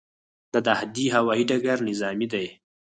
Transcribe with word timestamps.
د 0.53 0.55
دهدادي 0.67 1.05
هوايي 1.15 1.43
ډګر 1.49 1.77
نظامي 1.89 2.27
دی 2.33 2.47